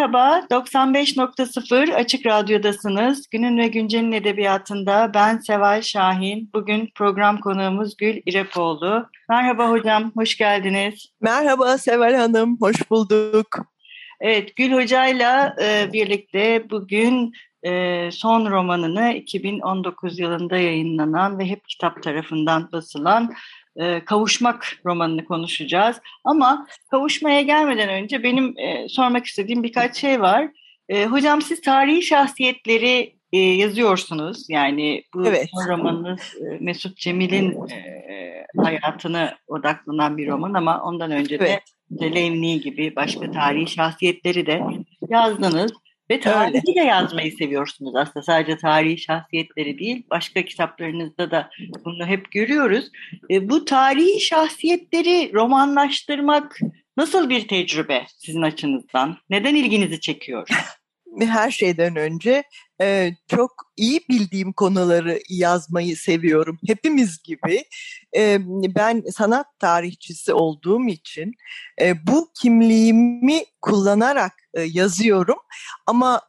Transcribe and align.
Merhaba, 0.00 0.46
95.0 0.50 1.94
Açık 1.94 2.26
Radyo'dasınız. 2.26 3.28
Günün 3.30 3.58
ve 3.58 3.68
Güncel'in 3.68 4.12
edebiyatında 4.12 5.10
ben 5.14 5.38
Seval 5.38 5.82
Şahin. 5.82 6.50
Bugün 6.54 6.88
program 6.94 7.40
konuğumuz 7.40 7.96
Gül 7.96 8.20
İrepoğlu. 8.26 9.08
Merhaba 9.28 9.70
hocam, 9.70 10.12
hoş 10.14 10.36
geldiniz. 10.36 11.06
Merhaba 11.20 11.78
Seval 11.78 12.14
Hanım, 12.14 12.56
hoş 12.60 12.90
bulduk. 12.90 13.46
Evet, 14.20 14.56
Gül 14.56 14.72
Hoca'yla 14.72 15.56
e, 15.62 15.92
birlikte 15.92 16.70
bugün 16.70 17.32
e, 17.62 18.08
son 18.12 18.50
romanını 18.50 19.12
2019 19.12 20.18
yılında 20.18 20.56
yayınlanan 20.56 21.38
ve 21.38 21.46
hep 21.46 21.68
kitap 21.68 22.02
tarafından 22.02 22.72
basılan 22.72 23.32
e, 23.76 24.04
Kavuşmak 24.04 24.80
romanını 24.86 25.24
konuşacağız. 25.24 25.96
Ama 26.24 26.66
kavuşmaya 26.90 27.42
gelmeden 27.42 27.88
önce 27.88 28.22
benim 28.22 28.58
e, 28.58 28.88
sormak 28.88 29.26
istediğim 29.26 29.62
birkaç 29.62 29.96
şey 29.96 30.20
var. 30.20 30.48
E, 30.88 31.06
hocam 31.06 31.42
siz 31.42 31.60
tarihi 31.60 32.02
şahsiyetleri 32.02 33.14
e, 33.32 33.38
yazıyorsunuz. 33.38 34.46
Yani 34.48 35.04
bu 35.14 35.26
evet. 35.26 35.48
romanınız 35.68 36.34
Mesut 36.60 36.96
Cemil'in 36.96 37.68
e, 37.70 38.46
hayatına 38.56 39.36
odaklanan 39.46 40.16
bir 40.16 40.28
roman 40.28 40.54
ama 40.54 40.82
ondan 40.82 41.10
önce 41.10 41.34
evet. 41.34 41.62
de 41.90 42.14
Levni 42.14 42.60
gibi 42.60 42.96
başka 42.96 43.30
tarihi 43.30 43.66
şahsiyetleri 43.66 44.46
de 44.46 44.62
yazdınız. 45.08 45.72
Ve 46.10 46.20
tarihi 46.20 46.74
de 46.74 46.80
yazmayı 46.80 47.32
seviyorsunuz 47.32 47.96
aslında. 47.96 48.24
Sadece 48.24 48.56
tarihi 48.56 48.98
şahsiyetleri 48.98 49.78
değil, 49.78 50.02
başka 50.10 50.44
kitaplarınızda 50.44 51.30
da 51.30 51.50
bunu 51.84 52.06
hep 52.06 52.32
görüyoruz. 52.32 52.90
E, 53.30 53.48
bu 53.48 53.64
tarihi 53.64 54.20
şahsiyetleri 54.20 55.32
romanlaştırmak 55.34 56.60
nasıl 56.96 57.30
bir 57.30 57.48
tecrübe 57.48 58.06
sizin 58.16 58.42
açınızdan? 58.42 59.16
Neden 59.30 59.54
ilginizi 59.54 60.00
çekiyor? 60.00 60.48
Her 61.20 61.50
şeyden 61.50 61.96
önce 61.96 62.42
e, 62.80 63.10
çok 63.28 63.52
iyi 63.76 64.00
bildiğim 64.08 64.52
konuları 64.52 65.18
yazmayı 65.28 65.96
seviyorum. 65.96 66.58
Hepimiz 66.66 67.22
gibi 67.22 67.64
ben 68.76 69.02
sanat 69.12 69.46
tarihçisi 69.58 70.34
olduğum 70.34 70.88
için 70.88 71.32
bu 72.06 72.30
kimliğimi 72.42 73.44
kullanarak 73.62 74.32
yazıyorum. 74.54 75.38
Ama 75.86 76.20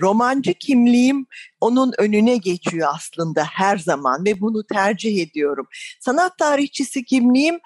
romancı 0.00 0.54
kimliğim 0.54 1.26
onun 1.60 1.92
önüne 1.98 2.36
geçiyor 2.36 2.88
aslında 2.94 3.44
her 3.44 3.78
zaman 3.78 4.24
ve 4.24 4.40
bunu 4.40 4.66
tercih 4.66 5.22
ediyorum. 5.22 5.66
Sanat 6.00 6.38
tarihçisi 6.38 7.04
kimliğim 7.04 7.60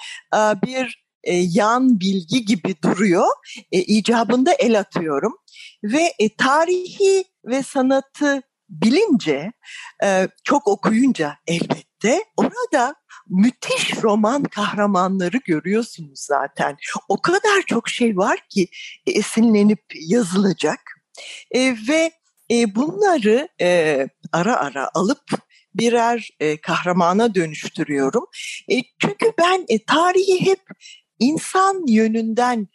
bir 0.66 1.04
yan 1.26 2.00
bilgi 2.00 2.44
gibi 2.44 2.74
duruyor. 2.82 3.28
E, 3.72 3.78
icabında 3.78 4.52
el 4.52 4.78
atıyorum 4.78 5.36
ve 5.84 6.12
tarihi 6.38 7.24
ve 7.44 7.62
sanatı 7.62 8.42
bilince, 8.70 9.52
e, 10.04 10.28
çok 10.44 10.68
okuyunca 10.68 11.36
elbette 11.46 12.24
orada 12.36 12.94
müthiş 13.28 14.02
roman 14.02 14.42
kahramanları 14.42 15.36
görüyorsunuz 15.36 16.20
zaten. 16.20 16.76
O 17.08 17.22
kadar 17.22 17.62
çok 17.66 17.88
şey 17.88 18.16
var 18.16 18.38
ki 18.50 18.68
esinlenip 19.06 19.82
yazılacak 19.94 20.80
e, 21.50 21.76
ve 21.88 22.12
e, 22.50 22.74
bunları 22.74 23.48
ara 24.32 24.56
ara 24.56 24.90
alıp 24.94 25.24
birer 25.74 26.30
kahramana 26.62 27.34
dönüştürüyorum. 27.34 28.26
Çünkü 28.98 29.32
ben 29.38 29.64
e, 29.68 29.84
tarihi 29.84 30.46
hep 30.46 30.60
insan 31.18 31.86
yönünden 31.86 32.68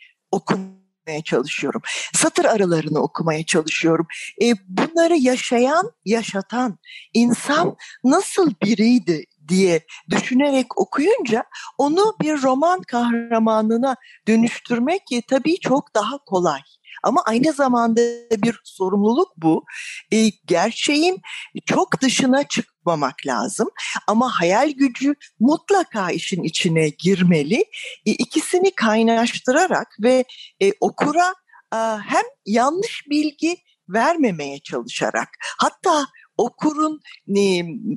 okumaya 1.05 1.23
çalışıyorum. 1.23 1.81
Satır 2.13 2.45
aralarını 2.45 2.99
okumaya 2.99 3.45
çalışıyorum. 3.45 4.07
E, 4.41 4.53
bunları 4.67 5.15
yaşayan, 5.15 5.91
yaşatan 6.05 6.77
insan 7.13 7.75
nasıl 8.03 8.51
biriydi 8.63 9.25
diye 9.47 9.81
düşünerek 10.09 10.77
okuyunca 10.77 11.43
onu 11.77 12.15
bir 12.21 12.41
roman 12.41 12.81
kahramanına 12.81 13.95
dönüştürmek 14.27 15.01
e, 15.11 15.21
tabii 15.21 15.59
çok 15.59 15.95
daha 15.95 16.17
kolay. 16.17 16.61
Ama 17.05 17.21
aynı 17.25 17.53
zamanda 17.53 18.01
bir 18.31 18.59
sorumluluk 18.63 19.27
bu. 19.37 19.65
E, 20.11 20.29
gerçeğin 20.45 21.21
çok 21.65 22.01
dışına 22.01 22.47
çıkmamak 22.47 23.15
lazım. 23.27 23.69
Ama 24.07 24.29
hayal 24.39 24.69
gücü 24.69 25.15
mutlaka 25.39 26.11
işin 26.11 26.43
içine 26.43 26.89
girmeli. 26.89 27.65
E, 28.05 28.11
ikisini 28.11 28.75
kaynaştırarak 28.75 29.87
ve 30.03 30.25
e, 30.61 30.71
okura 30.79 31.33
e, 31.73 31.77
hem 32.07 32.23
yanlış 32.45 33.03
bilgi 33.09 33.57
vermemeye 33.89 34.59
çalışarak 34.59 35.29
hatta 35.57 36.07
okurun 36.37 37.01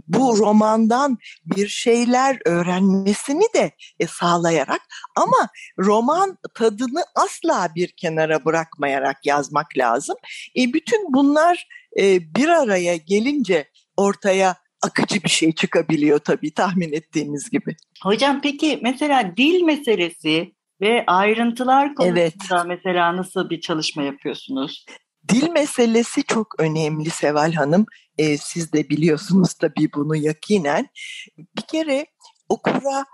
bu 0.09 0.38
romandan 0.38 1.19
bir 1.44 1.69
şeyler 1.69 2.38
öğrenmesini 2.44 3.44
de 3.54 3.71
e, 4.00 4.06
sağlayarak 4.06 4.81
ama 5.16 5.49
roman 5.78 6.38
tadını 6.54 7.04
asla 7.15 7.69
bir 7.75 7.88
kenara 7.88 8.44
bırakmayarak 8.44 9.27
yazmak 9.27 9.66
lazım. 9.78 10.16
E, 10.56 10.72
bütün 10.72 11.12
bunlar 11.12 11.69
e, 12.00 12.34
bir 12.34 12.48
araya 12.48 12.97
gelince 12.97 13.69
ortaya 13.97 14.56
akıcı 14.82 15.22
bir 15.25 15.28
şey 15.28 15.53
çıkabiliyor 15.53 16.19
tabii 16.19 16.54
tahmin 16.54 16.93
ettiğimiz 16.93 17.50
gibi. 17.50 17.77
Hocam 18.03 18.41
peki 18.41 18.78
mesela 18.82 19.37
dil 19.37 19.62
meselesi 19.62 20.53
ve 20.81 21.04
ayrıntılar 21.06 21.94
konusunda 21.94 22.21
evet. 22.21 22.34
mesela 22.66 23.16
nasıl 23.16 23.50
bir 23.50 23.60
çalışma 23.60 24.03
yapıyorsunuz? 24.03 24.84
Dil 25.28 25.50
meselesi 25.50 26.22
çok 26.22 26.61
önemli 26.61 27.11
Seval 27.11 27.53
Hanım. 27.53 27.87
E, 28.19 28.39
siz 28.39 28.72
de 28.72 28.89
biliyorsunuz 28.89 29.55
tabii 29.55 29.93
bunu 29.94 30.16
yakinen. 30.16 30.89
Bir 31.39 31.62
kere 31.62 32.06
okura 32.49 33.05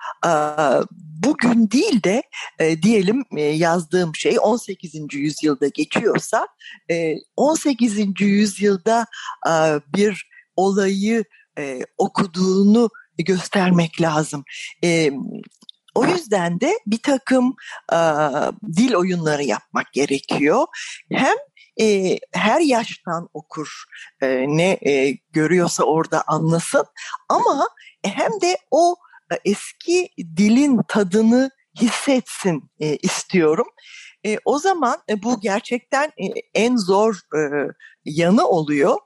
bugün 1.25 1.71
değil 1.71 2.03
de 2.03 2.23
e, 2.59 2.83
diyelim 2.83 3.25
e, 3.37 3.43
yazdığım 3.43 4.15
şey 4.15 4.37
18. 4.41 4.95
yüzyılda 5.13 5.69
geçiyorsa 5.69 6.49
e, 6.91 7.15
18. 7.37 8.21
yüzyılda 8.21 9.07
e, 9.49 9.53
bir 9.97 10.29
olayı 10.57 11.25
okuduğunu 11.99 12.91
göstermek 13.19 14.01
lazım. 14.01 14.45
O 15.95 16.07
yüzden 16.07 16.61
de 16.61 16.79
bir 16.87 16.99
takım 16.99 17.55
dil 18.77 18.95
oyunları 18.95 19.43
yapmak 19.43 19.93
gerekiyor. 19.93 20.67
Hem 21.13 21.37
e, 21.81 22.19
her 22.33 22.61
yaştan 22.61 23.29
okur 23.35 23.85
e, 24.23 24.27
ne 24.49 24.79
e, 24.87 25.19
görüyorsa 25.33 25.85
orada 25.85 26.25
anlasın 26.27 26.85
ama 27.29 27.69
hem 28.05 28.41
de 28.41 28.59
o 28.71 28.97
e, 29.33 29.51
eski 29.51 30.09
dilin 30.37 30.81
tadını 30.89 31.51
hissetsin 31.81 32.71
e, 32.81 32.97
istiyorum. 32.97 33.67
E, 34.27 34.39
o 34.45 34.59
zaman 34.59 35.03
e, 35.11 35.23
bu 35.23 35.41
gerçekten 35.41 36.05
e, 36.07 36.27
en 36.55 36.77
zor 36.77 37.15
e, 37.15 37.41
yanı 38.05 38.49
oluyor 38.49 38.99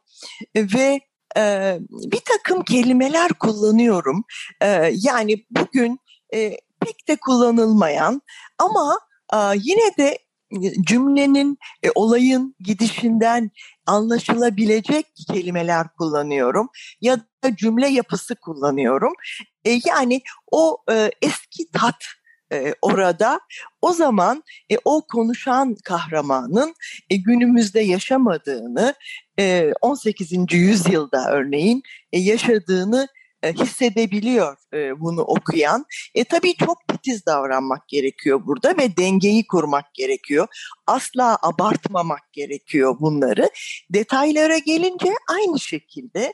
e, 0.54 0.62
ve 0.74 1.00
e, 1.36 1.76
bir 1.90 2.20
takım 2.20 2.64
kelimeler 2.64 3.32
kullanıyorum. 3.32 4.24
E, 4.60 4.92
yani 4.94 5.46
bugün 5.50 5.98
e, 6.34 6.56
pek 6.80 7.08
de 7.08 7.16
kullanılmayan 7.16 8.22
ama 8.58 9.00
e, 9.32 9.36
yine 9.54 9.96
de 9.98 10.18
cümlenin, 10.86 11.58
e, 11.82 11.90
olayın 11.94 12.54
gidişinden 12.60 13.50
anlaşılabilecek 13.86 15.06
kelimeler 15.32 15.86
kullanıyorum 15.98 16.68
ya 17.00 17.16
da 17.44 17.56
cümle 17.56 17.88
yapısı 17.88 18.36
kullanıyorum. 18.36 19.12
E, 19.64 19.80
yani 19.86 20.20
o 20.50 20.78
e, 20.90 21.10
eski 21.22 21.70
tat 21.72 22.04
e, 22.52 22.74
orada 22.82 23.40
o 23.82 23.92
zaman 23.92 24.42
e, 24.70 24.76
o 24.84 25.06
konuşan 25.12 25.76
kahramanın 25.84 26.74
e, 27.10 27.16
günümüzde 27.16 27.80
yaşamadığını 27.80 28.94
e, 29.38 29.72
18. 29.80 30.32
yüzyılda 30.52 31.30
örneğin 31.30 31.82
e, 32.12 32.18
yaşadığını 32.18 33.08
e, 33.42 33.52
hissedebiliyor 33.52 34.56
e, 34.74 35.00
bunu 35.00 35.20
okuyan. 35.20 35.84
E 36.14 36.24
tabii 36.24 36.54
çok 36.54 36.88
titiz 36.88 37.26
davranmak 37.26 37.88
gerekiyor 37.88 38.40
burada 38.46 38.76
ve 38.76 38.96
dengeyi 38.96 39.46
kurmak 39.46 39.94
gerekiyor. 39.94 40.46
Asla 40.86 41.38
abartmamak 41.42 42.32
gerekiyor 42.32 42.96
bunları. 43.00 43.50
Detaylara 43.90 44.58
gelince 44.58 45.14
aynı 45.30 45.60
şekilde 45.60 46.32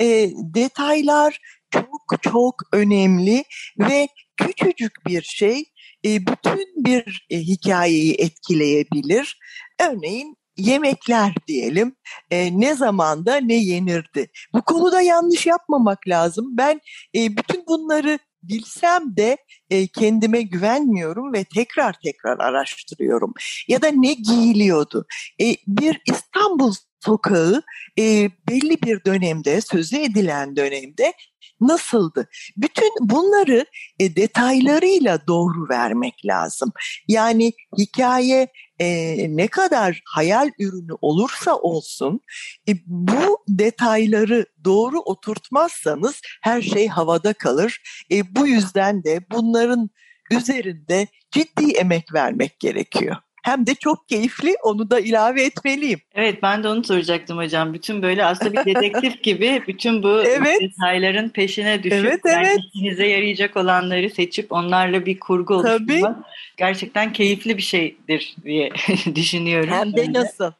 e, 0.00 0.30
detaylar 0.54 1.38
çok 1.70 2.22
çok 2.22 2.54
önemli 2.72 3.44
ve 3.78 4.08
küçücük 4.36 4.92
bir 5.06 5.22
şey 5.22 5.64
e, 6.04 6.26
bütün 6.26 6.84
bir 6.84 7.26
hikayeyi 7.30 8.14
etkileyebilir. 8.14 9.38
Örneğin 9.80 10.36
yemekler 10.56 11.34
diyelim 11.46 11.96
e, 12.30 12.60
ne 12.60 12.74
zamanda 12.74 13.36
ne 13.36 13.54
yenirdi. 13.54 14.30
Bu 14.54 14.62
konuda 14.62 15.00
yanlış 15.00 15.46
yapmamak 15.46 16.08
lazım. 16.08 16.46
Ben 16.56 16.80
e, 17.16 17.36
bütün 17.36 17.66
bunları 17.66 18.18
bilsem 18.42 19.16
de 19.16 19.36
e, 19.70 19.86
kendime 19.86 20.42
güvenmiyorum 20.42 21.32
ve 21.32 21.44
tekrar 21.44 21.96
tekrar 22.04 22.38
araştırıyorum. 22.38 23.34
Ya 23.68 23.82
da 23.82 23.88
ne 23.88 24.12
giyiliyordu? 24.12 25.06
E, 25.40 25.56
bir 25.66 26.00
İstanbul 26.06 26.74
sokağı 27.00 27.62
e, 27.98 28.30
belli 28.48 28.82
bir 28.82 29.04
dönemde, 29.04 29.60
sözü 29.60 29.96
edilen 29.96 30.56
dönemde 30.56 31.12
nasıldı? 31.60 32.28
Bütün 32.56 32.90
bunları 33.00 33.66
e, 33.98 34.16
detaylarıyla 34.16 35.26
doğru 35.26 35.68
vermek 35.68 36.14
lazım. 36.26 36.72
Yani 37.08 37.52
hikaye 37.78 38.48
e, 38.82 39.36
ne 39.36 39.48
kadar 39.48 40.02
hayal 40.06 40.50
ürünü 40.58 40.92
olursa 41.00 41.56
olsun 41.56 42.20
e, 42.68 42.72
bu 42.86 43.38
detayları 43.48 44.46
doğru 44.64 45.00
oturtmazsanız 45.00 46.20
her 46.42 46.62
şey 46.62 46.88
havada 46.88 47.32
kalır. 47.32 47.82
E, 48.12 48.36
bu 48.36 48.46
yüzden 48.46 49.04
de 49.04 49.20
bunların 49.30 49.90
üzerinde 50.30 51.06
ciddi 51.30 51.72
emek 51.72 52.14
vermek 52.14 52.60
gerekiyor 52.60 53.16
hem 53.42 53.66
de 53.66 53.74
çok 53.74 54.08
keyifli 54.08 54.54
onu 54.62 54.90
da 54.90 55.00
ilave 55.00 55.42
etmeliyim. 55.42 56.00
Evet 56.14 56.42
ben 56.42 56.64
de 56.64 56.68
onu 56.68 56.84
soracaktım 56.84 57.38
hocam. 57.38 57.74
Bütün 57.74 58.02
böyle 58.02 58.24
aslında 58.24 58.66
bir 58.66 58.74
dedektif 58.74 59.22
gibi 59.22 59.62
bütün 59.68 60.02
bu 60.02 60.22
evet. 60.22 60.60
detayların 60.60 61.28
peşine 61.28 61.82
düşüp 61.82 62.04
evet, 62.04 62.20
evet. 62.24 62.58
işinize 62.74 63.06
yarayacak 63.06 63.56
olanları 63.56 64.10
seçip 64.10 64.52
onlarla 64.52 65.06
bir 65.06 65.20
kurgu 65.20 65.54
oluşturmak 65.54 66.14
Tabii. 66.16 66.24
gerçekten 66.56 67.12
keyifli 67.12 67.56
bir 67.56 67.62
şeydir 67.62 68.36
diye 68.44 68.72
düşünüyorum. 69.14 69.70
Hem 69.70 69.96
de 69.96 70.12
nasıl? 70.12 70.52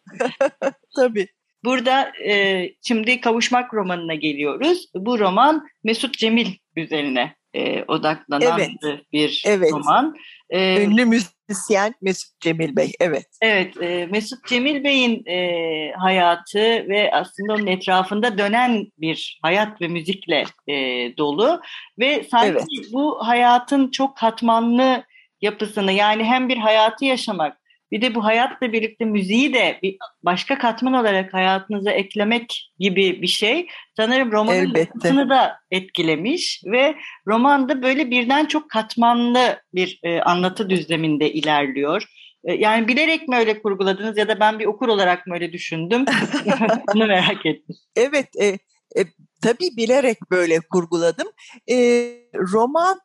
Tabii. 0.96 1.28
Burada 1.64 2.12
e, 2.28 2.68
şimdi 2.82 3.20
Kavuşmak 3.20 3.74
romanına 3.74 4.14
geliyoruz. 4.14 4.86
Bu 4.94 5.18
roman 5.18 5.66
Mesut 5.84 6.18
Cemil 6.18 6.46
üzerine 6.76 7.34
e, 7.54 7.82
odaklanan 7.82 8.60
evet. 8.60 9.02
bir 9.12 9.42
evet. 9.46 9.72
roman. 9.72 10.16
E, 10.50 10.84
Ünlü 10.84 11.04
müzisyen 11.52 11.94
Mesut 12.02 12.40
Cemil 12.40 12.76
Bey, 12.76 12.92
evet. 13.00 13.26
Evet, 13.42 13.82
e, 13.82 14.06
Mesut 14.06 14.46
Cemil 14.48 14.84
Bey'in 14.84 15.26
e, 15.26 15.92
hayatı 15.92 16.88
ve 16.88 17.10
aslında 17.12 17.52
onun 17.54 17.66
etrafında 17.66 18.38
dönen 18.38 18.86
bir 18.98 19.38
hayat 19.42 19.80
ve 19.80 19.88
müzikle 19.88 20.44
e, 20.68 20.74
dolu. 21.16 21.60
Ve 21.98 22.24
sanki 22.30 22.48
evet. 22.50 22.64
bu 22.92 23.26
hayatın 23.26 23.90
çok 23.90 24.16
katmanlı 24.16 25.04
yapısını 25.40 25.92
yani 25.92 26.24
hem 26.24 26.48
bir 26.48 26.56
hayatı 26.56 27.04
yaşamak 27.04 27.61
bir 27.92 28.00
de 28.00 28.14
bu 28.14 28.24
hayatla 28.24 28.72
birlikte 28.72 29.04
müziği 29.04 29.54
de 29.54 29.78
bir 29.82 29.96
başka 30.22 30.58
katman 30.58 30.92
olarak 30.92 31.34
hayatınıza 31.34 31.90
eklemek 31.90 32.72
gibi 32.78 33.22
bir 33.22 33.26
şey. 33.26 33.66
Sanırım 33.96 34.32
romanın 34.32 34.74
yapısını 34.74 35.30
da 35.30 35.58
etkilemiş 35.70 36.62
ve 36.66 36.94
romanda 37.26 37.82
böyle 37.82 38.10
birden 38.10 38.46
çok 38.46 38.70
katmanlı 38.70 39.60
bir 39.74 40.00
e, 40.02 40.20
anlatı 40.20 40.70
düzleminde 40.70 41.32
ilerliyor. 41.32 42.04
E, 42.44 42.54
yani 42.54 42.88
bilerek 42.88 43.28
mi 43.28 43.36
öyle 43.36 43.62
kurguladınız 43.62 44.18
ya 44.18 44.28
da 44.28 44.40
ben 44.40 44.58
bir 44.58 44.66
okur 44.66 44.88
olarak 44.88 45.26
mı 45.26 45.34
öyle 45.34 45.52
düşündüm? 45.52 46.04
Bunu 46.94 47.06
merak 47.06 47.46
ettim. 47.46 47.76
Evet, 47.96 48.28
e, 48.40 48.46
e, 48.96 49.04
tabii 49.42 49.76
bilerek 49.76 50.18
böyle 50.30 50.60
kurguladım. 50.60 51.28
E, 51.70 51.76
roman 52.34 53.00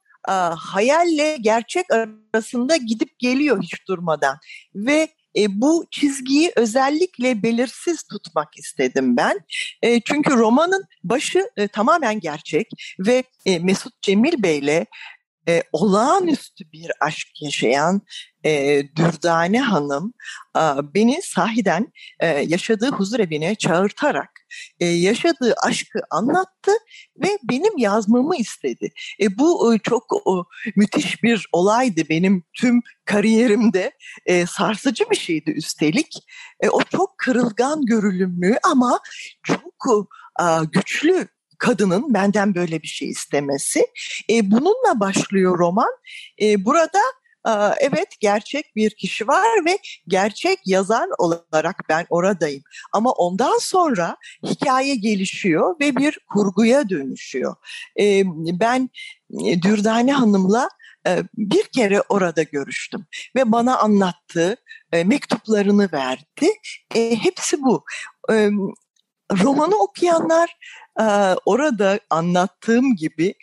hayalle 0.58 1.38
gerçek 1.42 1.86
arasında 1.92 2.76
gidip 2.76 3.20
geliyor 3.20 3.64
hiç 3.64 3.88
durmadan. 3.88 4.38
Ve 4.76 5.08
e, 5.38 5.62
bu 5.62 5.86
çizgiyi 5.92 6.52
özellikle 6.56 7.44
belirsiz 7.44 8.04
tutmak 8.04 8.58
istedim 8.58 9.18
ben. 9.18 9.40
E, 9.82 10.02
çünkü 10.02 10.32
romanın 10.32 10.84
başı 11.04 11.50
e, 11.58 11.68
tamamen 11.68 12.20
gerçek 12.20 12.68
ve 13.00 13.24
e, 13.46 13.60
Mesut 13.60 14.02
Cemil 14.02 14.44
Bey'le 14.44 14.86
e, 15.48 15.64
olağanüstü 15.72 16.72
bir 16.72 16.92
aşk 17.00 17.28
yaşayan 17.42 18.02
e, 18.48 18.84
Dürdane 18.96 19.62
Hanım 19.62 20.14
e, 20.58 20.62
beni 20.94 21.22
sahiden 21.22 21.94
e, 22.20 22.28
yaşadığı 22.28 22.92
huzur 22.92 23.20
evine 23.20 23.56
çağırtarak 23.56 24.30
e, 24.80 24.86
yaşadığı 24.86 25.56
aşkı 25.64 26.00
anlattı 26.10 26.72
ve 27.24 27.38
benim 27.44 27.78
yazmamı 27.78 28.36
istedi. 28.36 28.90
E, 29.22 29.38
bu 29.38 29.76
e, 29.76 29.80
çok 29.80 30.04
o, 30.26 30.46
müthiş 30.76 31.24
bir 31.24 31.48
olaydı 31.52 32.02
benim 32.10 32.44
tüm 32.54 32.82
kariyerimde. 33.06 33.92
E, 34.26 34.46
sarsıcı 34.46 35.10
bir 35.12 35.16
şeydi 35.16 35.52
üstelik. 35.52 36.14
E, 36.60 36.70
o 36.70 36.82
çok 36.84 37.18
kırılgan 37.18 37.86
görülümlü 37.86 38.58
ama 38.64 39.00
çok 39.44 40.08
e, 40.40 40.46
güçlü 40.72 41.28
kadının 41.58 42.14
benden 42.14 42.56
böyle 42.56 42.82
bir 42.82 42.88
şey 42.88 43.10
istemesi. 43.10 43.88
E, 44.30 44.52
bununla 44.52 45.00
başlıyor 45.00 45.60
roman. 45.60 45.92
E, 46.42 46.66
burada 46.66 47.00
evet 47.80 48.08
gerçek 48.20 48.76
bir 48.76 48.90
kişi 48.90 49.28
var 49.28 49.66
ve 49.66 49.78
gerçek 50.08 50.60
yazar 50.66 51.08
olarak 51.18 51.76
ben 51.90 52.06
oradayım. 52.10 52.64
Ama 52.94 53.12
ondan 53.12 53.58
sonra 53.58 54.18
hikaye 54.44 54.96
gelişiyor 54.96 55.76
ve 55.80 55.96
bir 55.96 56.20
kurguya 56.30 56.90
dönüşüyor. 56.90 57.56
Ben 58.60 58.90
Dürdane 59.62 60.14
Hanım'la 60.14 60.70
bir 61.38 61.64
kere 61.64 62.02
orada 62.02 62.44
görüştüm 62.44 63.06
ve 63.36 63.52
bana 63.52 63.78
anlattığı 63.78 64.56
mektuplarını 65.06 65.90
verdi. 65.94 66.54
Hepsi 66.94 67.62
bu. 67.62 67.84
Romanı 69.32 69.76
okuyanlar 69.76 70.58
orada 71.46 72.00
anlattığım 72.10 72.96
gibi 72.96 73.36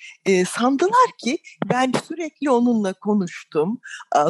sandılar 0.49 1.11
ki 1.25 1.39
ben 1.69 1.93
sürekli 2.09 2.51
onunla 2.51 2.93
konuştum, 2.93 3.81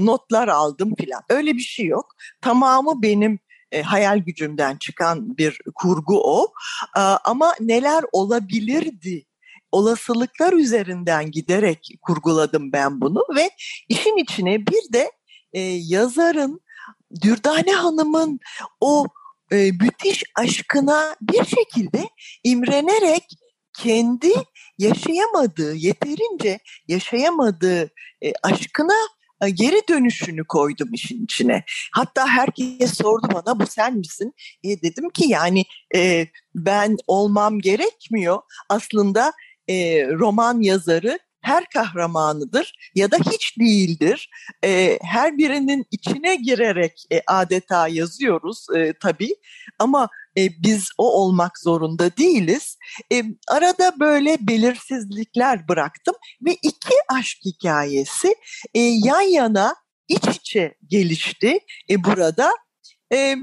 notlar 0.01 0.49
aldım 0.49 0.95
filan. 0.95 1.23
Öyle 1.29 1.55
bir 1.55 1.61
şey 1.61 1.87
yok. 1.87 2.15
Tamamı 2.41 3.03
benim 3.03 3.39
hayal 3.85 4.19
gücümden 4.19 4.77
çıkan 4.77 5.39
bir 5.39 5.59
kurgu 5.75 6.21
o. 6.25 6.53
Ama 7.25 7.55
neler 7.61 8.05
olabilirdi 8.13 9.25
olasılıklar 9.73 10.53
üzerinden 10.53 11.31
giderek 11.31 11.89
kurguladım 12.03 12.73
ben 12.73 13.01
bunu 13.01 13.25
ve 13.37 13.51
işin 13.89 14.17
içine 14.17 14.67
bir 14.67 14.93
de 14.93 15.13
e, 15.53 15.61
yazarın 15.61 16.61
Dürdane 17.23 17.73
Hanım'ın 17.73 18.41
o 18.81 19.07
e, 19.53 19.57
müthiş 19.57 20.25
aşkına 20.37 21.17
bir 21.21 21.45
şekilde 21.45 22.09
imrenerek 22.45 23.25
kendi 23.79 24.33
yaşayamadığı, 24.79 25.75
yeterince 25.75 26.59
yaşayamadığı 26.89 27.91
e, 28.23 28.33
aşkına 28.43 28.95
e, 29.43 29.51
geri 29.51 29.81
dönüşünü 29.89 30.45
koydum 30.45 30.89
işin 30.93 31.25
içine. 31.25 31.65
Hatta 31.93 32.27
herkes 32.29 32.95
sordu 32.95 33.29
bana 33.35 33.61
bu 33.61 33.67
sen 33.67 33.97
misin? 33.97 34.35
E, 34.65 34.83
dedim 34.83 35.11
ki 35.11 35.29
yani 35.29 35.65
e, 35.95 36.27
ben 36.55 36.97
olmam 37.07 37.61
gerekmiyor. 37.61 38.39
Aslında 38.69 39.33
e, 39.69 40.07
roman 40.07 40.61
yazarı 40.61 41.19
her 41.45 41.65
kahramanıdır 41.75 42.73
ya 42.95 43.11
da 43.11 43.17
hiç 43.17 43.59
değildir. 43.59 44.31
E, 44.65 44.99
her 45.03 45.39
birinin 45.39 45.85
içine 45.91 46.37
girerek 46.37 47.07
e, 47.13 47.23
adeta 47.27 47.89
yazıyoruz 47.89 48.67
e, 48.77 48.93
tabii 49.01 49.35
ama 49.79 50.09
e, 50.39 50.49
biz 50.63 50.89
o 50.99 51.13
olmak 51.13 51.59
zorunda 51.59 52.17
değiliz. 52.17 52.79
E, 53.13 53.23
arada 53.49 54.01
böyle 54.01 54.37
belirsizlikler 54.41 55.69
bıraktım 55.69 56.15
ve 56.47 56.55
iki 56.63 56.95
aşk 57.09 57.39
hikayesi 57.45 58.35
e, 58.75 58.81
yan 58.81 59.21
yana 59.21 59.75
iç 60.09 60.29
içe 60.29 60.75
gelişti 60.87 61.59
e, 61.91 62.05
burada. 62.05 62.53
E, 63.13 63.37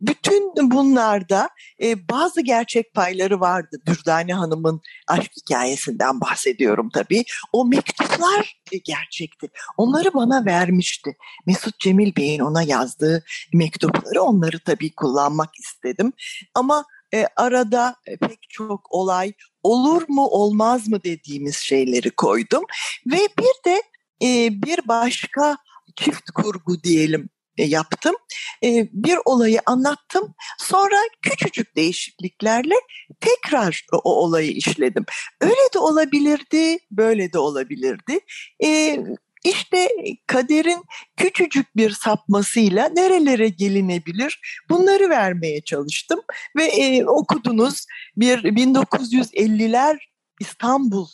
bütün 0.00 0.70
bunlarda 0.70 1.48
e, 1.82 2.08
bazı 2.08 2.40
gerçek 2.40 2.94
payları 2.94 3.40
vardı. 3.40 3.76
Dürdane 3.86 4.34
Hanım'ın 4.34 4.80
aşk 5.08 5.32
hikayesinden 5.36 6.20
bahsediyorum 6.20 6.90
tabii. 6.94 7.24
O 7.52 7.64
mektuplar 7.66 8.60
e, 8.72 8.78
gerçekti. 8.78 9.48
Onları 9.76 10.14
bana 10.14 10.44
vermişti. 10.44 11.16
Mesut 11.46 11.78
Cemil 11.78 12.16
Bey'in 12.16 12.40
ona 12.40 12.62
yazdığı 12.62 13.24
mektupları 13.54 14.22
onları 14.22 14.58
tabii 14.60 14.94
kullanmak 14.94 15.50
istedim. 15.58 16.12
Ama 16.54 16.84
e, 17.14 17.26
arada 17.36 17.96
e, 18.06 18.16
pek 18.16 18.38
çok 18.48 18.92
olay 18.92 19.32
olur 19.62 20.02
mu 20.08 20.26
olmaz 20.26 20.88
mı 20.88 21.04
dediğimiz 21.04 21.56
şeyleri 21.56 22.10
koydum 22.10 22.64
ve 23.06 23.18
bir 23.38 23.70
de 23.70 23.82
e, 24.22 24.62
bir 24.62 24.88
başka 24.88 25.56
çift 25.96 26.30
kurgu 26.30 26.82
diyelim 26.82 27.30
yaptım. 27.64 28.14
E, 28.64 28.88
bir 28.92 29.18
olayı 29.24 29.60
anlattım. 29.66 30.34
Sonra 30.58 30.96
küçücük 31.22 31.76
değişikliklerle 31.76 32.74
tekrar 33.20 33.86
o 33.92 34.14
olayı 34.14 34.50
işledim. 34.50 35.04
Öyle 35.40 35.72
de 35.74 35.78
olabilirdi, 35.78 36.78
böyle 36.90 37.32
de 37.32 37.38
olabilirdi. 37.38 38.20
E, 38.64 38.98
işte 39.44 39.88
kaderin 40.26 40.84
küçücük 41.16 41.76
bir 41.76 41.90
sapmasıyla 41.90 42.88
nerelere 42.88 43.48
gelinebilir 43.48 44.40
bunları 44.70 45.08
vermeye 45.08 45.60
çalıştım 45.60 46.20
ve 46.56 46.64
e, 46.64 47.04
okudunuz 47.04 47.86
bir 48.16 48.38
1950'ler 48.38 49.98
İstanbul 50.40 51.06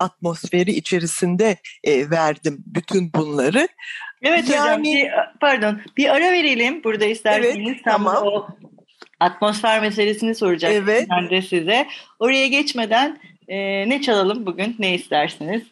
atmosferi 0.00 0.70
içerisinde 0.70 1.56
e, 1.84 2.10
verdim 2.10 2.64
bütün 2.66 3.12
bunları. 3.12 3.68
Evet 4.22 4.48
yani, 4.48 4.60
hocam 4.60 4.82
bir, 4.82 5.10
pardon 5.40 5.80
bir 5.96 6.08
ara 6.08 6.32
verelim 6.32 6.84
burada 6.84 7.04
isterseniz. 7.04 7.68
Evet, 7.68 7.80
tamam. 7.84 8.22
O 8.26 8.46
atmosfer 9.20 9.80
meselesini 9.80 10.34
soracaktım 10.34 10.84
evet. 10.84 11.08
ben 11.10 11.30
de 11.30 11.42
size. 11.42 11.86
Oraya 12.18 12.46
geçmeden 12.46 13.20
e, 13.48 13.88
ne 13.88 14.02
çalalım 14.02 14.46
bugün 14.46 14.76
ne 14.78 14.94
istersiniz? 14.94 15.62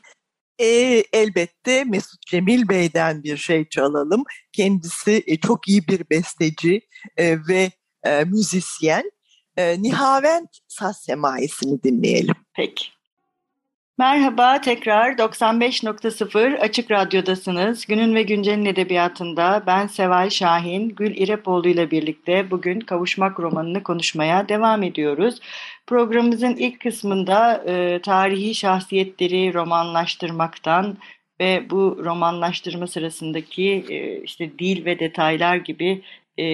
E, 0.59 0.67
elbette 1.13 1.85
Mesut 1.85 2.27
Cemil 2.27 2.69
Bey'den 2.69 3.23
bir 3.23 3.37
şey 3.37 3.69
çalalım. 3.69 4.25
Kendisi 4.53 5.25
e, 5.27 5.37
çok 5.37 5.69
iyi 5.69 5.89
bir 5.89 6.11
besteci 6.11 6.81
e, 7.17 7.37
ve 7.49 7.71
e, 8.05 8.25
müzisyen. 8.25 9.11
E, 9.57 9.83
Nihavent 9.83 10.49
Saz 10.69 10.97
Semaisini 11.03 11.83
dinleyelim. 11.83 12.35
Peki. 12.57 12.98
Merhaba 13.99 14.61
tekrar 14.61 15.13
95.0 15.13 16.59
Açık 16.59 16.91
Radyo'dasınız. 16.91 17.87
Günün 17.87 18.15
ve 18.15 18.23
Güncel'in 18.23 18.65
edebiyatında 18.65 19.63
ben 19.67 19.87
Seval 19.87 20.31
Şahin, 20.31 20.89
Gül 20.89 21.17
İrepoğlu 21.17 21.69
ile 21.69 21.91
birlikte 21.91 22.51
bugün 22.51 22.81
Kavuşmak 22.81 23.41
romanını 23.41 23.83
konuşmaya 23.83 24.49
devam 24.49 24.83
ediyoruz. 24.83 25.41
Programımızın 25.87 26.57
ilk 26.57 26.81
kısmında 26.81 27.65
e, 27.67 28.01
tarihi 28.03 28.55
şahsiyetleri 28.55 29.55
romanlaştırmaktan 29.55 30.99
ve 31.41 31.71
bu 31.71 32.01
romanlaştırma 32.05 32.87
sırasındaki 32.87 33.85
e, 33.89 34.23
işte 34.23 34.59
dil 34.59 34.85
ve 34.85 34.99
detaylar 34.99 35.57
gibi 35.57 36.03
e, 36.39 36.45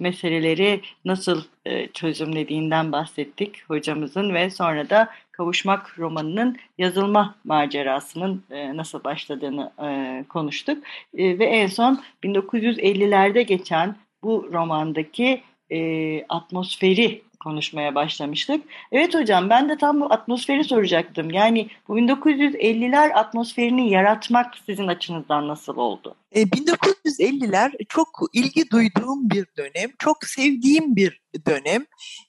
meseleleri 0.00 0.80
nasıl 1.04 1.42
e, 1.66 1.88
çözümlediğinden 1.88 2.92
bahsettik 2.92 3.70
hocamızın 3.70 4.34
ve 4.34 4.50
sonra 4.50 4.90
da 4.90 5.08
Kavuşmak 5.32 5.98
romanının 5.98 6.56
yazılma 6.78 7.34
macerasının 7.44 8.44
e, 8.50 8.76
nasıl 8.76 9.04
başladığını 9.04 9.72
e, 9.82 10.24
konuştuk. 10.28 10.84
E, 11.14 11.38
ve 11.38 11.44
en 11.44 11.66
son 11.66 12.02
1950'lerde 12.24 13.40
geçen 13.40 13.96
bu 14.22 14.48
romandaki 14.52 15.42
e, 15.70 16.24
atmosferi 16.28 17.22
konuşmaya 17.42 17.94
başlamıştık. 17.94 18.64
Evet 18.92 19.14
hocam 19.14 19.50
ben 19.50 19.68
de 19.68 19.76
tam 19.76 20.00
bu 20.00 20.12
atmosferi 20.12 20.64
soracaktım. 20.64 21.30
Yani 21.30 21.68
bu 21.88 21.98
1950'ler 21.98 23.12
atmosferini 23.12 23.90
yaratmak 23.90 24.54
sizin 24.66 24.86
açınızdan 24.86 25.48
nasıl 25.48 25.76
oldu? 25.76 26.14
1950'ler 26.34 27.72
e, 27.78 27.84
çok 27.88 28.08
ilgi 28.32 28.70
duyduğum 28.70 29.30
bir 29.30 29.46
dönem, 29.56 29.90
çok 29.98 30.24
sevdiğim 30.24 30.96
bir 30.96 31.20
dönem. 31.46 31.86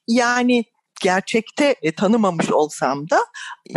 Yani 0.08 0.64
gerçekte 1.04 1.76
e, 1.82 1.92
tanımamış 1.92 2.52
olsam 2.52 3.10
da 3.10 3.20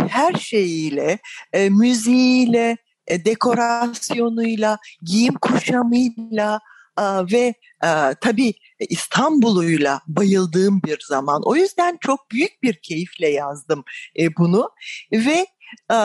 her 0.07 0.33
şeyiyle, 0.33 1.19
e, 1.53 1.69
müziğiyle, 1.69 2.77
e, 3.07 3.25
dekorasyonuyla, 3.25 4.77
giyim 5.01 5.33
kuşamıyla 5.41 6.59
e, 6.99 7.03
ve 7.31 7.53
e, 7.83 7.89
tabii 8.21 8.53
İstanbul'uyla 8.89 10.01
bayıldığım 10.07 10.81
bir 10.83 10.99
zaman. 11.07 11.41
O 11.45 11.55
yüzden 11.55 11.97
çok 12.01 12.31
büyük 12.31 12.63
bir 12.63 12.79
keyifle 12.81 13.29
yazdım 13.29 13.83
e, 14.19 14.35
bunu 14.37 14.69
ve 15.11 15.47
e, 15.91 15.97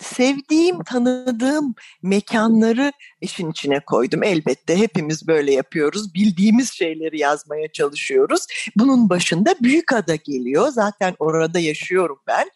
sevdiğim, 0.00 0.84
tanıdığım 0.84 1.74
mekanları 2.02 2.92
işin 3.20 3.50
içine 3.50 3.80
koydum. 3.80 4.22
Elbette 4.22 4.76
hepimiz 4.76 5.28
böyle 5.28 5.52
yapıyoruz. 5.52 6.14
Bildiğimiz 6.14 6.72
şeyleri 6.72 7.18
yazmaya 7.18 7.72
çalışıyoruz. 7.72 8.46
Bunun 8.76 9.08
başında 9.08 9.54
Büyükada 9.62 10.14
geliyor. 10.14 10.68
Zaten 10.68 11.14
orada 11.18 11.58
yaşıyorum 11.58 12.18
ben. 12.26 12.50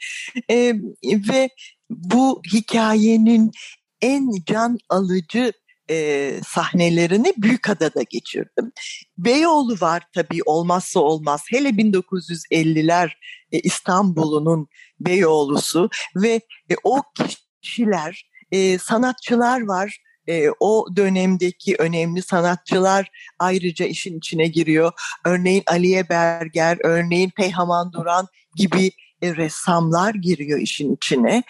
Ee, 0.50 0.74
ve 1.04 1.48
bu 1.90 2.42
hikayenin 2.52 3.52
en 4.02 4.30
can 4.46 4.78
alıcı 4.88 5.52
e, 5.90 6.40
sahnelerini 6.46 7.34
Büyükada'da 7.36 8.02
geçirdim. 8.02 8.72
Beyoğlu 9.18 9.76
var 9.80 10.02
tabii 10.14 10.42
olmazsa 10.46 11.00
olmaz. 11.00 11.44
Hele 11.50 11.68
1950'ler 11.68 13.10
e, 13.52 13.58
İstanbul'un 13.60 14.68
Beyoğlu'su 15.00 15.90
ve 16.16 16.40
e, 16.70 16.74
o 16.84 17.02
kişiler, 17.62 18.30
e, 18.52 18.78
sanatçılar 18.78 19.60
var. 19.60 19.98
E, 20.26 20.48
o 20.60 20.86
dönemdeki 20.96 21.76
önemli 21.78 22.22
sanatçılar 22.22 23.10
ayrıca 23.38 23.86
işin 23.86 24.18
içine 24.18 24.46
giriyor. 24.46 24.92
Örneğin 25.26 25.62
Aliye 25.66 26.08
Berger, 26.08 26.78
örneğin 26.84 27.30
Peyhaman 27.30 27.92
Duran 27.92 28.26
gibi 28.56 28.90
e, 29.22 29.36
ressamlar 29.36 30.14
giriyor 30.14 30.58
işin 30.58 30.94
içine. 30.96 31.42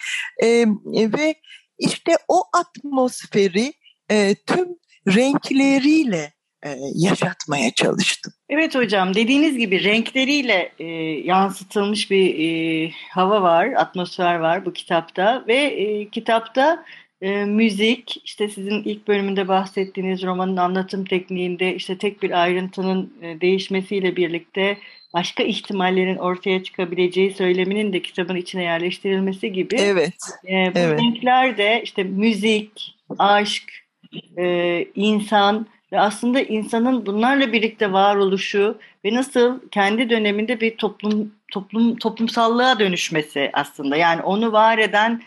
E, 0.43 0.65
ve 0.85 1.35
işte 1.79 2.17
o 2.27 2.43
atmosferi 2.53 3.73
e, 4.11 4.35
tüm 4.47 4.67
renkleriyle 5.07 6.33
e, 6.63 6.75
yaşatmaya 6.95 7.71
çalıştım. 7.71 8.33
Evet 8.49 8.75
hocam 8.75 9.13
dediğiniz 9.15 9.57
gibi 9.57 9.83
renkleriyle 9.83 10.71
e, 10.79 10.85
yansıtılmış 11.25 12.11
bir 12.11 12.39
e, 12.39 12.91
hava 13.09 13.41
var, 13.41 13.67
atmosfer 13.67 14.35
var 14.35 14.65
bu 14.65 14.73
kitapta 14.73 15.43
ve 15.47 15.55
e, 15.55 16.09
kitapta 16.09 16.85
e, 17.21 17.45
müzik 17.45 18.21
işte 18.23 18.49
sizin 18.49 18.83
ilk 18.83 19.07
bölümünde 19.07 19.47
bahsettiğiniz 19.47 20.23
romanın 20.23 20.57
anlatım 20.57 21.05
tekniğinde 21.05 21.75
işte 21.75 21.97
tek 21.97 22.23
bir 22.23 22.41
ayrıntının 22.41 23.13
e, 23.21 23.41
değişmesiyle 23.41 24.15
birlikte 24.15 24.77
başka 25.13 25.43
ihtimallerin 25.43 26.17
ortaya 26.17 26.63
çıkabileceği 26.63 27.33
söyleminin 27.33 27.93
de 27.93 28.01
kitabın 28.01 28.35
içine 28.35 28.63
yerleştirilmesi 28.63 29.53
gibi. 29.53 29.75
Evet. 29.79 30.15
E, 30.47 30.51
bu 30.75 30.79
evet. 30.79 30.99
renkler 30.99 31.57
de 31.57 31.81
işte 31.83 32.03
müzik, 32.03 32.95
aşk, 33.19 33.88
e, 34.37 34.85
insan 34.95 35.67
ve 35.91 35.99
aslında 35.99 36.41
insanın 36.41 37.05
bunlarla 37.05 37.53
birlikte 37.53 37.91
varoluşu 37.93 38.77
ve 39.05 39.13
nasıl 39.13 39.59
kendi 39.71 40.09
döneminde 40.09 40.61
bir 40.61 40.77
toplum 40.77 41.31
toplum 41.51 41.95
toplumsallığa 41.95 42.79
dönüşmesi 42.79 43.49
aslında 43.53 43.95
yani 43.95 44.21
onu 44.21 44.51
var 44.51 44.77
eden 44.77 45.21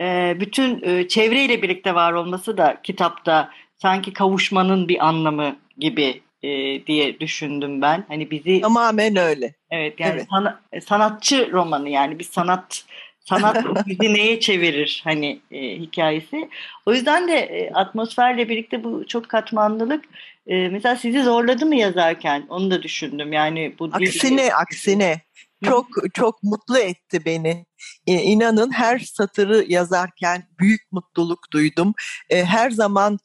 e, 0.00 0.36
bütün 0.40 0.82
e, 0.82 1.08
çevreyle 1.08 1.62
birlikte 1.62 1.94
var 1.94 2.12
olması 2.12 2.56
da 2.56 2.80
kitapta 2.82 3.50
sanki 3.76 4.12
kavuşmanın 4.12 4.88
bir 4.88 5.06
anlamı 5.06 5.56
gibi 5.78 6.22
e, 6.42 6.48
diye 6.86 7.20
düşündüm 7.20 7.82
ben. 7.82 8.04
Hani 8.08 8.30
bizi 8.30 8.60
tamamen 8.60 9.16
öyle. 9.16 9.54
Evet 9.70 10.00
yani 10.00 10.12
evet. 10.14 10.26
Sana, 10.30 10.60
sanatçı 10.84 11.52
romanı 11.52 11.88
yani 11.88 12.18
bir 12.18 12.24
sanat 12.24 12.84
sanat 13.24 13.86
bizi 13.86 14.14
neye 14.14 14.40
çevirir 14.40 15.00
hani 15.04 15.40
e, 15.50 15.78
hikayesi. 15.78 16.48
O 16.86 16.94
yüzden 16.94 17.28
de 17.28 17.36
e, 17.38 17.70
atmosferle 17.70 18.48
birlikte 18.48 18.84
bu 18.84 19.06
çok 19.06 19.28
katmanlılık 19.28 20.04
e, 20.46 20.68
mesela 20.68 20.96
sizi 20.96 21.22
zorladı 21.22 21.66
mı 21.66 21.76
yazarken 21.76 22.46
onu 22.48 22.70
da 22.70 22.82
düşündüm. 22.82 23.32
Yani 23.32 23.74
bu 23.78 23.90
aksine 23.92 24.38
değil, 24.38 24.50
aksine 24.56 25.20
çok 25.64 25.86
çok 26.14 26.42
mutlu 26.42 26.78
etti 26.78 27.24
beni. 27.24 27.66
İnanın 28.06 28.72
her 28.72 28.98
satırı 28.98 29.64
yazarken 29.68 30.42
büyük 30.60 30.92
mutluluk 30.92 31.52
duydum. 31.52 31.94
E, 32.30 32.44
her 32.44 32.70
zaman 32.70 33.18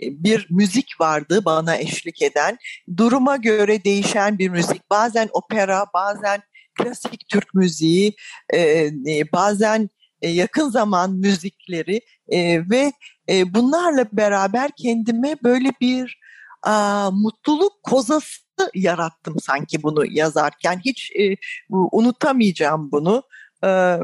bir 0.00 0.46
müzik 0.50 1.00
vardı 1.00 1.42
bana 1.44 1.76
eşlik 1.76 2.22
eden. 2.22 2.58
Duruma 2.96 3.36
göre 3.36 3.84
değişen 3.84 4.38
bir 4.38 4.48
müzik. 4.48 4.90
Bazen 4.90 5.28
opera, 5.32 5.86
bazen 5.94 6.42
klasik 6.74 7.28
Türk 7.28 7.54
müziği, 7.54 8.14
e, 8.52 8.60
e, 9.08 9.32
bazen 9.32 9.90
e, 10.22 10.28
yakın 10.28 10.68
zaman 10.68 11.12
müzikleri 11.12 12.00
e, 12.28 12.70
ve 12.70 12.92
e, 13.28 13.54
bunlarla 13.54 14.06
beraber 14.12 14.70
kendime 14.76 15.36
böyle 15.42 15.72
bir 15.80 16.18
a, 16.62 17.10
mutluluk 17.10 17.82
kozası 17.82 18.44
yarattım 18.74 19.36
sanki 19.40 19.82
bunu 19.82 20.04
yazarken. 20.10 20.80
Hiç 20.84 21.12
e, 21.20 21.36
unutamayacağım 21.70 22.92
bunu. 22.92 23.22
E, 23.64 23.98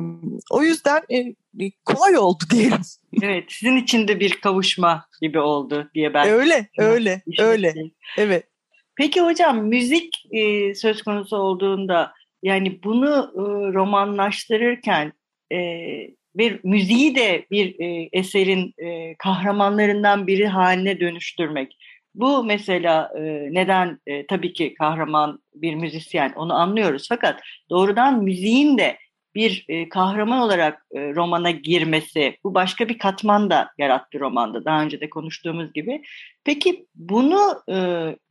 o 0.51 0.63
yüzden 0.63 1.03
e, 1.13 1.35
kolay 1.85 2.19
oldu 2.19 2.45
diyelim. 2.51 2.81
Evet, 3.23 3.45
sizin 3.49 3.77
için 3.77 4.09
de 4.09 4.21
bir 4.21 4.41
kavuşma 4.41 5.07
gibi 5.23 5.39
oldu 5.39 5.91
diye 5.95 6.15
ben. 6.15 6.29
Öyle, 6.29 6.69
öyle, 6.79 7.23
öyle. 7.39 7.75
Evet. 8.19 8.47
Peki 8.97 9.21
hocam 9.21 9.59
müzik 9.59 10.25
e, 10.31 10.75
söz 10.75 11.03
konusu 11.03 11.37
olduğunda 11.37 12.13
yani 12.43 12.83
bunu 12.83 13.33
e, 13.35 13.43
romanlaştırırken 13.73 15.13
e, 15.53 15.57
bir 16.35 16.61
müziği 16.65 17.15
de 17.15 17.47
bir 17.51 17.81
e, 17.81 18.09
eserin 18.13 18.75
e, 18.79 19.15
kahramanlarından 19.19 20.27
biri 20.27 20.47
haline 20.47 21.01
dönüştürmek. 21.01 21.77
Bu 22.15 22.45
mesela 22.45 23.13
e, 23.19 23.23
neden 23.55 23.99
e, 24.07 24.27
tabii 24.27 24.53
ki 24.53 24.75
kahraman 24.75 25.43
bir 25.55 25.75
müzisyen 25.75 26.33
onu 26.37 26.55
anlıyoruz 26.55 27.07
fakat 27.09 27.41
doğrudan 27.71 28.25
müziğin 28.25 28.79
de 28.79 28.99
bir 29.35 29.65
e, 29.69 29.89
kahraman 29.89 30.41
olarak 30.41 30.87
e, 30.95 31.15
romana 31.15 31.51
girmesi 31.51 32.37
bu 32.45 32.55
başka 32.55 32.89
bir 32.89 32.99
katman 32.99 33.51
da 33.51 33.71
yarattı 33.79 34.21
romanda 34.21 34.65
daha 34.65 34.83
önce 34.83 35.01
de 35.01 35.11
konuştuğumuz 35.11 35.73
gibi. 35.73 36.03
Peki 36.45 36.87
bunu 36.95 37.63
e, 37.73 37.77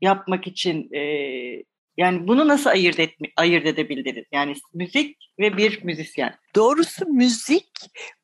yapmak 0.01 0.47
için 0.47 0.93
e, 0.93 1.63
yani 1.99 2.27
bunu 2.27 2.47
nasıl 2.47 2.69
ayırt, 2.69 2.99
etme, 2.99 3.27
ayırt 3.37 3.65
edebildiniz? 3.65 4.25
Yani 4.31 4.55
müzik 4.73 5.17
ve 5.39 5.57
bir 5.57 5.83
müzisyen. 5.83 6.35
Doğrusu 6.55 7.05
müzik 7.05 7.71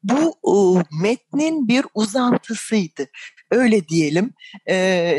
bu 0.04 0.36
o, 0.44 0.82
metnin 1.02 1.68
bir 1.68 1.86
uzantısıydı. 1.94 3.08
Öyle 3.52 3.88
diyelim. 3.88 4.34
Ee, 4.70 5.18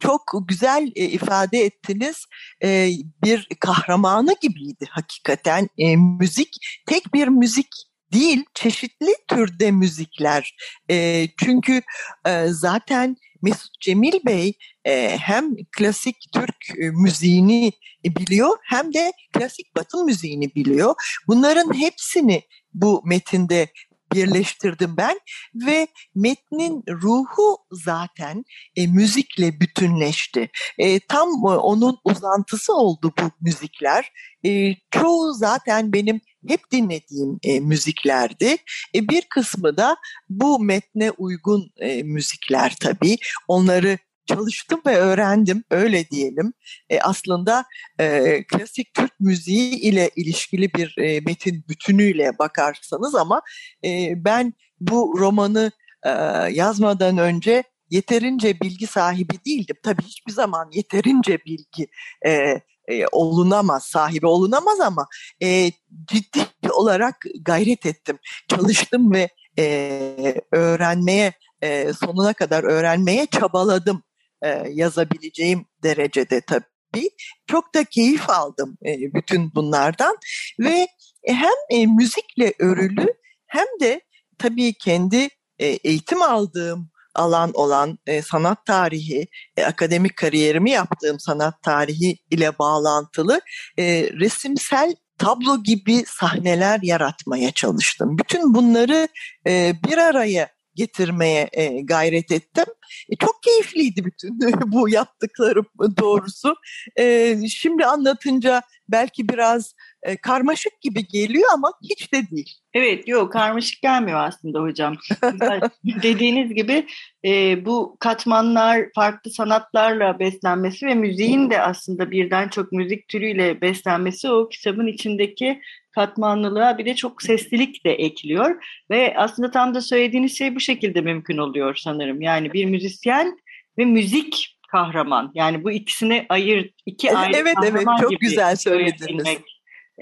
çok 0.00 0.22
güzel 0.48 0.92
e, 0.96 1.04
ifade 1.04 1.58
ettiniz. 1.58 2.24
Ee, 2.64 2.90
bir 3.24 3.48
kahramanı 3.60 4.34
gibiydi 4.42 4.86
hakikaten. 4.90 5.68
Ee, 5.78 5.96
müzik 5.96 6.56
tek 6.86 7.14
bir 7.14 7.28
müzik 7.28 7.68
değil, 8.12 8.44
çeşitli 8.54 9.14
türde 9.28 9.70
müzikler. 9.70 10.56
E, 10.90 11.28
çünkü 11.44 11.82
e, 12.26 12.46
zaten 12.46 13.16
Mesut 13.42 13.80
Cemil 13.80 14.20
Bey 14.26 14.52
e, 14.84 15.16
hem 15.18 15.56
klasik 15.76 16.16
Türk 16.34 16.78
e, 16.78 16.90
müziğini 16.90 17.72
biliyor 18.04 18.56
hem 18.64 18.94
de 18.94 19.12
klasik 19.32 19.76
Batı 19.76 20.04
müziğini 20.04 20.54
biliyor. 20.54 20.94
Bunların 21.26 21.74
hepsini 21.74 22.42
bu 22.74 23.02
metinde 23.04 23.68
birleştirdim 24.12 24.96
ben 24.96 25.20
ve 25.54 25.88
metnin 26.14 26.84
ruhu 26.88 27.58
zaten 27.72 28.44
e, 28.76 28.86
müzikle 28.86 29.60
bütünleşti. 29.60 30.50
E, 30.78 31.00
tam 31.00 31.28
e, 31.28 31.48
onun 31.48 31.98
uzantısı 32.04 32.74
oldu 32.74 33.12
bu 33.20 33.30
müzikler. 33.40 34.12
E, 34.46 34.74
çoğu 34.90 35.34
zaten 35.34 35.92
benim 35.92 36.20
hep 36.48 36.60
dinlediğim 36.72 37.38
e, 37.42 37.60
müziklerdi. 37.60 38.56
E, 38.94 39.08
bir 39.08 39.22
kısmı 39.22 39.76
da 39.76 39.96
bu 40.28 40.60
metne 40.60 41.10
uygun 41.10 41.70
e, 41.76 42.02
müzikler 42.02 42.74
tabii. 42.80 43.16
Onları 43.48 43.98
çalıştım 44.28 44.80
ve 44.86 44.96
öğrendim 44.96 45.64
öyle 45.70 46.10
diyelim. 46.10 46.52
E, 46.90 47.00
aslında 47.00 47.64
e, 48.00 48.44
klasik 48.44 48.94
Türk 48.94 49.20
müziği 49.20 49.74
ile 49.80 50.10
ilişkili 50.16 50.74
bir 50.74 50.94
e, 50.98 51.20
metin 51.20 51.64
bütünüyle 51.68 52.38
bakarsanız 52.38 53.14
ama 53.14 53.42
e, 53.84 54.12
ben 54.24 54.54
bu 54.80 55.14
romanı 55.18 55.70
e, 56.06 56.10
yazmadan 56.52 57.18
önce 57.18 57.62
yeterince 57.90 58.60
bilgi 58.60 58.86
sahibi 58.86 59.34
değildim. 59.46 59.76
Tabii 59.82 60.02
hiçbir 60.02 60.32
zaman 60.32 60.70
yeterince 60.72 61.38
bilgi 61.46 61.88
e, 62.26 62.60
e, 62.88 63.06
olunamaz, 63.12 63.84
sahibi 63.84 64.26
olunamaz 64.26 64.80
ama 64.80 65.06
e, 65.42 65.70
ciddi 66.04 66.40
olarak 66.70 67.16
gayret 67.40 67.86
ettim. 67.86 68.18
Çalıştım 68.48 69.12
ve 69.12 69.28
e, 69.58 70.40
öğrenmeye, 70.52 71.32
e, 71.62 71.92
sonuna 71.92 72.32
kadar 72.32 72.64
öğrenmeye 72.64 73.26
çabaladım 73.26 74.02
e, 74.42 74.62
yazabileceğim 74.70 75.66
derecede 75.82 76.40
tabii. 76.40 77.10
Çok 77.46 77.74
da 77.74 77.84
keyif 77.84 78.30
aldım 78.30 78.78
e, 78.86 79.14
bütün 79.14 79.54
bunlardan 79.54 80.16
ve 80.60 80.86
hem 81.26 81.52
e, 81.70 81.86
müzikle 81.86 82.52
örülü 82.58 83.06
hem 83.46 83.66
de 83.80 84.00
tabii 84.38 84.72
kendi 84.72 85.28
e, 85.58 85.66
eğitim 85.66 86.22
aldığım 86.22 86.90
alan 87.14 87.50
olan 87.54 87.98
e, 88.06 88.22
sanat 88.22 88.66
tarihi, 88.66 89.26
e, 89.56 89.64
akademik 89.64 90.16
kariyerimi 90.16 90.70
yaptığım 90.70 91.20
sanat 91.20 91.62
tarihi 91.62 92.18
ile 92.30 92.58
bağlantılı 92.58 93.40
e, 93.78 94.10
resimsel 94.12 94.94
tablo 95.18 95.62
gibi 95.62 96.04
sahneler 96.06 96.80
yaratmaya 96.82 97.50
çalıştım. 97.50 98.18
Bütün 98.18 98.54
bunları 98.54 99.08
e, 99.46 99.74
bir 99.84 99.98
araya 99.98 100.48
getirmeye 100.78 101.48
e, 101.52 101.82
gayret 101.82 102.32
ettim. 102.32 102.64
E, 103.10 103.16
çok 103.16 103.42
keyifliydi 103.42 104.04
bütün 104.04 104.40
bu 104.72 104.88
yaptıklarım 104.88 105.66
doğrusu. 106.00 106.54
E, 106.98 107.36
şimdi 107.48 107.86
anlatınca 107.86 108.62
belki 108.88 109.28
biraz 109.28 109.74
e, 110.02 110.16
karmaşık 110.16 110.80
gibi 110.80 111.06
geliyor 111.06 111.48
ama 111.54 111.72
hiç 111.90 112.12
de 112.12 112.30
değil. 112.30 112.54
Evet, 112.74 113.08
yok 113.08 113.32
karmaşık 113.32 113.82
gelmiyor 113.82 114.20
aslında 114.20 114.60
hocam. 114.60 114.96
Dediğiniz 116.02 116.54
gibi 116.54 116.86
e, 117.24 117.64
bu 117.64 117.96
katmanlar 118.00 118.86
farklı 118.94 119.30
sanatlarla 119.30 120.18
beslenmesi 120.18 120.86
ve 120.86 120.94
müziğin 120.94 121.50
de 121.50 121.60
aslında 121.60 122.10
birden 122.10 122.48
çok 122.48 122.72
müzik 122.72 123.08
türüyle 123.08 123.60
beslenmesi 123.60 124.30
o 124.30 124.48
kitabın 124.48 124.86
içindeki 124.86 125.60
katmanlılığa 125.98 126.78
bir 126.78 126.84
de 126.84 126.94
çok 126.94 127.22
seslilik 127.22 127.84
de 127.84 127.92
ekliyor 127.92 128.64
ve 128.90 129.14
aslında 129.16 129.50
tam 129.50 129.74
da 129.74 129.80
söylediğiniz 129.80 130.38
şey 130.38 130.54
bu 130.54 130.60
şekilde 130.60 131.00
mümkün 131.00 131.38
oluyor 131.38 131.74
sanırım. 131.74 132.20
Yani 132.20 132.52
bir 132.52 132.64
müzisyen 132.64 133.38
ve 133.78 133.84
müzik 133.84 134.58
kahraman. 134.68 135.32
Yani 135.34 135.64
bu 135.64 135.70
ikisini 135.70 136.26
ayır 136.28 136.70
iki 136.86 137.16
ayrı 137.16 137.36
evet, 137.36 137.54
kahraman 137.54 137.76
evet, 137.76 138.00
çok 138.00 138.10
gibi 138.10 138.20
güzel 138.20 138.56
söylediniz. 138.56 139.38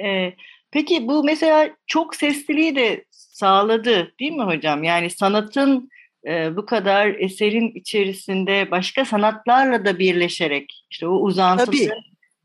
Ee, 0.05 0.33
peki 0.71 1.09
bu 1.09 1.25
mesela 1.25 1.71
çok 1.87 2.17
sesliliği 2.17 2.77
de 2.77 3.05
sağladı 3.11 4.15
değil 4.21 4.33
mi 4.33 4.45
hocam? 4.45 4.85
Yani 4.85 5.11
sanatın 5.11 5.91
e, 6.27 6.57
bu 6.57 6.67
kadar 6.67 7.07
eserin 7.09 7.71
içerisinde 7.75 8.71
başka 8.71 9.05
sanatlarla 9.05 9.85
da 9.85 9.99
birleşerek 9.99 10.85
işte 10.91 11.07
o 11.07 11.15
uzantılı 11.15 11.91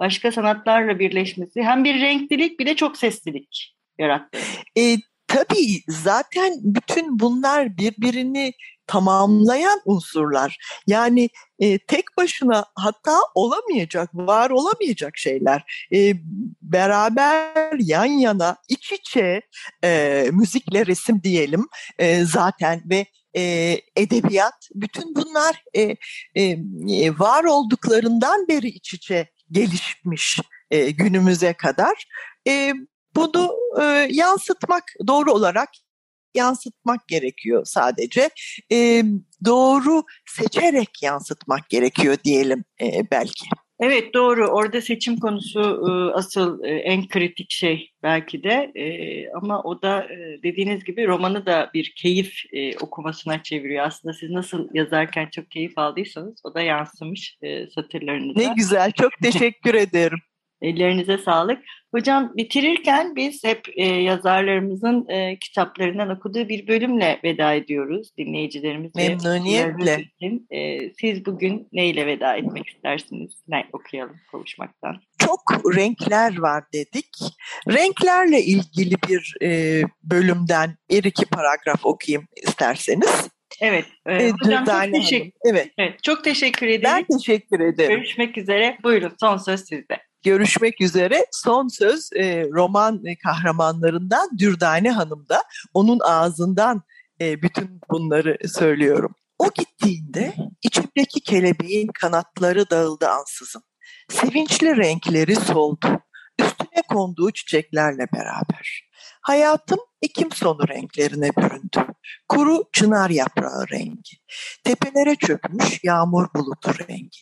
başka 0.01 0.31
sanatlarla 0.31 0.99
birleşmesi 0.99 1.63
hem 1.63 1.83
bir 1.83 2.01
renklilik 2.01 2.59
bir 2.59 2.65
de 2.65 2.75
çok 2.75 2.97
seslilik 2.97 3.75
yarattı. 3.99 4.39
E, 4.77 4.95
tabii 5.27 5.81
zaten 5.87 6.53
bütün 6.61 7.19
bunlar 7.19 7.77
birbirini 7.77 8.53
tamamlayan 8.87 9.81
unsurlar. 9.85 10.57
Yani 10.87 11.29
e, 11.59 11.77
tek 11.77 12.17
başına 12.17 12.65
hatta 12.75 13.17
olamayacak, 13.35 14.09
var 14.13 14.49
olamayacak 14.49 15.17
şeyler. 15.17 15.85
E, 15.93 16.13
beraber 16.61 17.79
yan 17.79 18.05
yana, 18.05 18.57
iç 18.69 18.91
içe 18.91 19.41
e, 19.83 20.25
müzikle 20.33 20.85
resim 20.85 21.23
diyelim 21.23 21.67
e, 21.99 22.25
zaten 22.25 22.81
ve 22.85 23.05
e, 23.35 23.77
edebiyat, 23.95 24.69
bütün 24.75 25.15
bunlar 25.15 25.63
e, 25.73 25.95
e, 26.35 27.19
var 27.19 27.43
olduklarından 27.43 28.47
beri 28.47 28.67
iç 28.67 28.93
içe 28.93 29.27
gelişmiş 29.51 30.39
e, 30.71 30.91
günümüze 30.91 31.53
kadar. 31.53 32.05
E, 32.47 32.73
bunu 33.15 33.51
e, 33.81 33.83
yansıtmak 34.11 34.83
doğru 35.07 35.31
olarak 35.31 35.69
yansıtmak 36.35 37.07
gerekiyor 37.07 37.65
sadece. 37.65 38.29
E, 38.71 39.03
doğru 39.45 40.03
seçerek 40.25 41.03
yansıtmak 41.03 41.69
gerekiyor 41.69 42.17
diyelim 42.23 42.63
e, 42.81 43.11
belki. 43.11 43.45
Evet 43.82 44.13
doğru. 44.13 44.48
Orada 44.48 44.82
seçim 44.82 45.20
konusu 45.20 45.60
e, 45.60 46.13
asıl 46.13 46.63
e, 46.63 46.70
en 46.70 47.08
kritik 47.08 47.52
şey 47.52 47.91
belki 48.04 48.44
de. 48.44 48.72
E, 48.76 48.86
ama 49.30 49.62
o 49.63 49.82
da 49.82 50.08
dediğiniz 50.44 50.84
gibi 50.84 51.08
romanı 51.08 51.46
da 51.46 51.70
bir 51.74 51.94
keyif 51.96 52.44
okumasına 52.82 53.44
çeviriyor. 53.44 53.86
Aslında 53.86 54.13
siz 54.13 54.30
nasıl 54.30 54.70
yazarken 54.74 55.30
çok 55.32 55.52
keyif 55.52 55.78
aldıysanız 55.78 56.41
o 56.44 56.54
da 56.54 56.62
yansımış 56.62 57.38
satırlarınıza. 57.76 58.39
Ne 58.39 58.54
güzel. 58.56 58.91
Çok 58.91 59.12
teşekkür 59.24 59.74
ederim. 59.74 60.20
Ellerinize 60.62 61.17
sağlık. 61.17 61.60
Hocam 61.93 62.32
bitirirken 62.38 63.15
biz 63.15 63.43
hep 63.43 63.62
e, 63.75 63.86
yazarlarımızın 63.86 65.10
e, 65.10 65.39
kitaplarından 65.39 66.10
okuduğu 66.10 66.49
bir 66.49 66.67
bölümle 66.67 67.19
veda 67.23 67.54
ediyoruz 67.54 68.10
dinleyicilerimiz. 68.17 68.95
Memnuniyetle. 68.95 70.06
Için. 70.19 70.47
E, 70.49 70.80
siz 70.93 71.25
bugün 71.25 71.67
neyle 71.71 72.06
veda 72.06 72.36
etmek 72.36 72.69
istersiniz? 72.69 73.32
Ne 73.47 73.67
okuyalım 73.73 74.15
konuşmaktan? 74.32 75.01
Çok 75.17 75.41
renkler 75.75 76.39
var 76.39 76.63
dedik. 76.73 77.10
Renklerle 77.67 78.41
ilgili 78.41 78.95
bir 79.10 79.36
e, 79.43 79.82
bölümden 80.04 80.77
bir 80.89 81.04
iki 81.04 81.25
paragraf 81.25 81.86
okuyayım 81.86 82.27
isterseniz. 82.47 83.30
Evet. 83.62 83.86
E, 84.06 84.32
hocam 84.32 84.65
çok 84.65 84.93
teşekkür, 84.93 85.32
evet. 85.45 85.71
evet. 85.77 86.04
Çok 86.04 86.23
teşekkür 86.23 86.67
ederim. 86.67 86.84
Ben 86.84 87.17
teşekkür 87.17 87.60
ederim. 87.60 87.95
Görüşmek 87.95 88.38
üzere. 88.38 88.77
Buyurun 88.84 89.13
son 89.19 89.38
söz 89.38 89.60
sizde 89.60 90.11
görüşmek 90.23 90.81
üzere. 90.81 91.25
Son 91.31 91.67
söz 91.67 92.10
e, 92.13 92.43
roman 92.43 93.03
kahramanlarından 93.23 94.38
Dürdane 94.38 94.91
Hanım'da. 94.91 95.43
Onun 95.73 95.99
ağzından 95.99 96.81
e, 97.21 97.41
bütün 97.41 97.81
bunları 97.89 98.38
söylüyorum. 98.47 99.15
O 99.39 99.49
gittiğinde 99.55 100.36
içimdeki 100.62 101.21
kelebeğin 101.21 101.88
kanatları 101.88 102.69
dağıldı 102.69 103.07
ansızın. 103.10 103.63
Sevinçli 104.10 104.77
renkleri 104.77 105.36
soldu. 105.36 105.88
Üstüne 106.39 106.81
konduğu 106.89 107.31
çiçeklerle 107.31 108.07
beraber. 108.13 108.91
Hayatım 109.21 109.79
Ekim 110.01 110.31
sonu 110.31 110.67
renklerine 110.67 111.29
büründü. 111.38 111.93
Kuru 112.29 112.63
çınar 112.73 113.10
yaprağı 113.10 113.69
rengi. 113.71 114.17
Tepelere 114.63 115.15
çökmüş 115.15 115.79
yağmur 115.84 116.27
bulutu 116.36 116.71
rengi. 116.89 117.19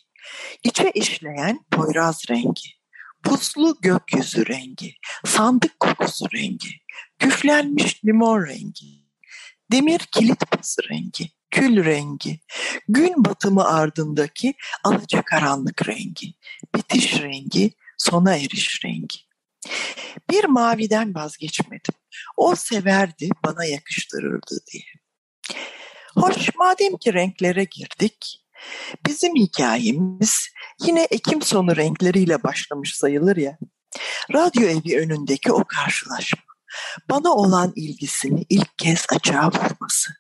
İçe 0.63 0.91
işleyen 0.91 1.65
poyraz 1.71 2.29
rengi. 2.29 2.78
Puslu 3.23 3.77
gökyüzü 3.81 4.47
rengi. 4.47 4.95
Sandık 5.25 5.79
kokusu 5.79 6.25
rengi. 6.33 6.69
Küflenmiş 7.19 8.05
limon 8.05 8.47
rengi. 8.47 8.85
Demir 9.71 9.99
kilit 9.99 10.51
pası 10.51 10.81
rengi. 10.89 11.31
Kül 11.51 11.85
rengi. 11.85 12.39
Gün 12.87 13.25
batımı 13.25 13.65
ardındaki 13.65 14.53
alacakaranlık 14.83 15.87
rengi. 15.87 16.33
Bitiş 16.75 17.21
rengi. 17.21 17.71
Sona 17.97 18.35
eriş 18.35 18.85
rengi. 18.85 19.19
Bir 20.29 20.43
maviden 20.43 21.15
vazgeçmedim. 21.15 21.93
O 22.37 22.55
severdi, 22.55 23.29
bana 23.45 23.65
yakıştırırdı 23.65 24.59
diye. 24.71 24.83
Hoş 26.15 26.55
madem 26.55 26.97
ki 26.97 27.13
renklere 27.13 27.63
girdik, 27.63 28.45
bizim 29.07 29.35
hikayemiz 29.35 30.47
yine 30.81 31.07
Ekim 31.11 31.41
sonu 31.41 31.75
renkleriyle 31.75 32.43
başlamış 32.43 32.95
sayılır 32.95 33.37
ya. 33.37 33.57
Radyo 34.33 34.63
evi 34.63 34.99
önündeki 34.99 35.51
o 35.51 35.63
karşılaşma, 35.67 36.43
bana 37.09 37.33
olan 37.33 37.73
ilgisini 37.75 38.45
ilk 38.49 38.77
kez 38.77 39.05
açığa 39.09 39.47
vurması. 39.47 40.11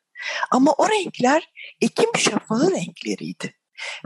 Ama 0.51 0.71
o 0.71 0.89
renkler 0.89 1.49
Ekim 1.81 2.09
şafağı 2.17 2.71
renkleriydi 2.71 3.55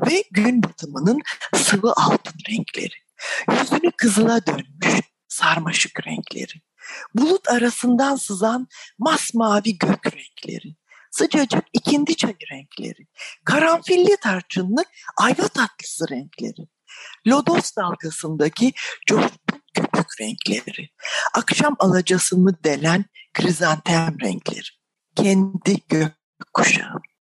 ve 0.08 0.24
gün 0.32 0.64
batımının 0.64 1.20
sıvı 1.56 1.94
altın 1.96 2.40
renkleri. 2.50 2.96
Yüzünü 3.52 3.92
kızıla 3.98 4.46
dönmüş 4.46 5.02
sarmaşık 5.28 6.08
renkleri 6.08 6.62
bulut 7.16 7.50
arasından 7.50 8.16
sızan 8.16 8.68
masmavi 8.98 9.78
gök 9.78 10.06
renkleri, 10.06 10.76
sıcacık 11.14 11.64
ikindi 11.74 12.16
çayı 12.16 12.36
renkleri, 12.52 13.08
karanfilli 13.46 14.18
tarçınlı 14.22 14.86
ayva 15.18 15.48
tatlısı 15.48 16.10
renkleri, 16.10 16.68
lodos 17.28 17.76
dalgasındaki 17.78 18.74
coşkun 19.08 19.62
köpük 19.74 20.22
renkleri, 20.22 20.90
akşam 21.34 21.76
alacasını 21.80 22.64
delen 22.64 23.06
krizantem 23.34 24.18
renkleri, 24.22 24.70
kendi 25.16 25.78
gök 25.90 26.14
kuşağı. 26.54 27.02